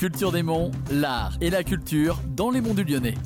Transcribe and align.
Culture 0.00 0.32
des 0.32 0.42
Monts, 0.42 0.70
l'art 0.90 1.36
et 1.42 1.50
la 1.50 1.62
culture 1.62 2.18
dans 2.34 2.50
les 2.50 2.62
monts 2.62 2.72
du 2.72 2.84
Lyonnais. 2.84 3.16